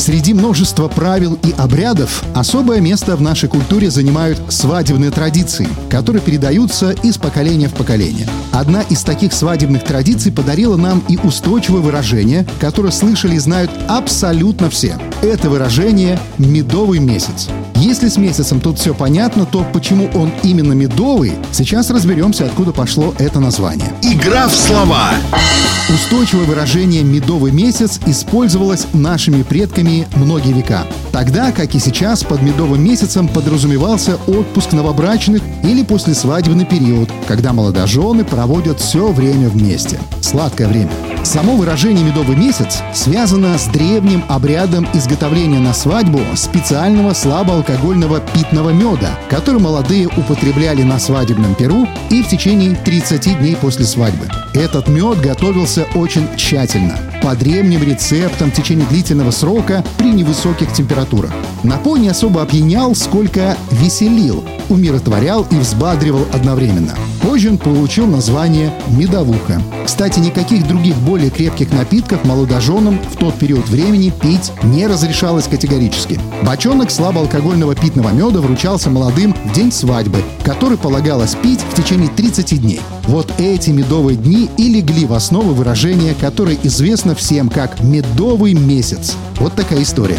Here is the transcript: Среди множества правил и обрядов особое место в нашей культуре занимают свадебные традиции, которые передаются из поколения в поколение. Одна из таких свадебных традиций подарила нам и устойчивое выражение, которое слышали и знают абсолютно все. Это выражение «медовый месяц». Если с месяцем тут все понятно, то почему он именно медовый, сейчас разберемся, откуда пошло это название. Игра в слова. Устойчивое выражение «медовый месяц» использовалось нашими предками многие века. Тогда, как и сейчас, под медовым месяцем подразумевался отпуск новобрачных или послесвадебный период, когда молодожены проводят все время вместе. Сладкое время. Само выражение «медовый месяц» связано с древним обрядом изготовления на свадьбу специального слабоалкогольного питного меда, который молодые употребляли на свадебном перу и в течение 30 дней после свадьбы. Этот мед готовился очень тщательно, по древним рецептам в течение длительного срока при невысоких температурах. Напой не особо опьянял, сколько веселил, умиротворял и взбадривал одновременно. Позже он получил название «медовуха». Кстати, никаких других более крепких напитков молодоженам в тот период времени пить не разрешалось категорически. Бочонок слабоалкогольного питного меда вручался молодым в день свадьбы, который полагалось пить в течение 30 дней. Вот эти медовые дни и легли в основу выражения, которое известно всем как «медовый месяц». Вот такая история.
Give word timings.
Среди 0.00 0.32
множества 0.32 0.88
правил 0.88 1.38
и 1.44 1.52
обрядов 1.58 2.24
особое 2.34 2.80
место 2.80 3.16
в 3.16 3.20
нашей 3.20 3.50
культуре 3.50 3.90
занимают 3.90 4.40
свадебные 4.48 5.10
традиции, 5.10 5.68
которые 5.90 6.22
передаются 6.22 6.92
из 6.92 7.18
поколения 7.18 7.68
в 7.68 7.74
поколение. 7.74 8.26
Одна 8.50 8.80
из 8.80 9.02
таких 9.02 9.34
свадебных 9.34 9.84
традиций 9.84 10.32
подарила 10.32 10.78
нам 10.78 11.04
и 11.06 11.18
устойчивое 11.18 11.82
выражение, 11.82 12.46
которое 12.60 12.92
слышали 12.92 13.34
и 13.34 13.38
знают 13.38 13.70
абсолютно 13.88 14.70
все. 14.70 14.98
Это 15.20 15.50
выражение 15.50 16.18
«медовый 16.38 16.98
месяц». 16.98 17.50
Если 17.80 18.08
с 18.10 18.18
месяцем 18.18 18.60
тут 18.60 18.78
все 18.78 18.92
понятно, 18.92 19.46
то 19.46 19.64
почему 19.72 20.10
он 20.14 20.30
именно 20.42 20.74
медовый, 20.74 21.32
сейчас 21.50 21.88
разберемся, 21.88 22.44
откуда 22.44 22.72
пошло 22.72 23.14
это 23.18 23.40
название. 23.40 23.88
Игра 24.02 24.48
в 24.48 24.54
слова. 24.54 25.12
Устойчивое 25.88 26.44
выражение 26.44 27.02
«медовый 27.02 27.52
месяц» 27.52 27.98
использовалось 28.04 28.86
нашими 28.92 29.42
предками 29.42 30.06
многие 30.14 30.52
века. 30.52 30.84
Тогда, 31.10 31.52
как 31.52 31.74
и 31.74 31.78
сейчас, 31.78 32.22
под 32.22 32.42
медовым 32.42 32.84
месяцем 32.84 33.28
подразумевался 33.28 34.18
отпуск 34.26 34.72
новобрачных 34.72 35.42
или 35.64 35.82
послесвадебный 35.82 36.66
период, 36.66 37.08
когда 37.26 37.54
молодожены 37.54 38.24
проводят 38.24 38.78
все 38.78 39.10
время 39.10 39.48
вместе. 39.48 39.98
Сладкое 40.20 40.68
время. 40.68 40.90
Само 41.24 41.56
выражение 41.56 42.04
«медовый 42.04 42.36
месяц» 42.36 42.82
связано 42.92 43.56
с 43.58 43.64
древним 43.66 44.22
обрядом 44.28 44.86
изготовления 44.92 45.58
на 45.58 45.72
свадьбу 45.72 46.20
специального 46.34 47.14
слабоалкогольного 47.14 47.69
питного 48.34 48.70
меда, 48.70 49.18
который 49.28 49.60
молодые 49.60 50.08
употребляли 50.08 50.82
на 50.82 50.98
свадебном 50.98 51.54
перу 51.54 51.86
и 52.10 52.22
в 52.22 52.28
течение 52.28 52.74
30 52.74 53.38
дней 53.38 53.56
после 53.56 53.84
свадьбы. 53.84 54.26
Этот 54.54 54.88
мед 54.88 55.20
готовился 55.20 55.86
очень 55.94 56.28
тщательно, 56.36 56.98
по 57.22 57.34
древним 57.34 57.82
рецептам 57.82 58.50
в 58.50 58.54
течение 58.54 58.86
длительного 58.86 59.30
срока 59.30 59.84
при 59.98 60.12
невысоких 60.12 60.72
температурах. 60.72 61.32
Напой 61.62 62.00
не 62.00 62.08
особо 62.08 62.42
опьянял, 62.42 62.94
сколько 62.94 63.56
веселил, 63.70 64.44
умиротворял 64.68 65.46
и 65.50 65.56
взбадривал 65.56 66.26
одновременно. 66.32 66.94
Позже 67.22 67.50
он 67.50 67.58
получил 67.58 68.06
название 68.06 68.72
«медовуха». 68.88 69.60
Кстати, 69.84 70.20
никаких 70.20 70.66
других 70.66 70.96
более 70.96 71.30
крепких 71.30 71.72
напитков 71.72 72.24
молодоженам 72.24 72.98
в 72.98 73.16
тот 73.16 73.34
период 73.34 73.68
времени 73.68 74.12
пить 74.22 74.52
не 74.62 74.86
разрешалось 74.86 75.46
категорически. 75.46 76.18
Бочонок 76.42 76.90
слабоалкогольного 76.90 77.74
питного 77.74 78.10
меда 78.10 78.40
вручался 78.40 78.88
молодым 78.88 79.34
в 79.34 79.52
день 79.52 79.70
свадьбы, 79.70 80.22
который 80.44 80.78
полагалось 80.78 81.34
пить 81.34 81.60
в 81.60 81.74
течение 81.74 82.08
30 82.08 82.60
дней. 82.60 82.80
Вот 83.04 83.30
эти 83.38 83.70
медовые 83.70 84.16
дни 84.16 84.48
и 84.56 84.68
легли 84.68 85.04
в 85.04 85.12
основу 85.12 85.52
выражения, 85.52 86.14
которое 86.18 86.56
известно 86.62 87.14
всем 87.14 87.48
как 87.50 87.80
«медовый 87.82 88.54
месяц». 88.54 89.16
Вот 89.38 89.54
такая 89.54 89.82
история. 89.82 90.18